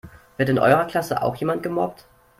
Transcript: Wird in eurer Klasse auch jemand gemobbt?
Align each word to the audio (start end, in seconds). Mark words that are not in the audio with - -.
Wird 0.37 0.49
in 0.49 0.57
eurer 0.57 0.85
Klasse 0.85 1.21
auch 1.21 1.35
jemand 1.35 1.61
gemobbt? 1.61 2.07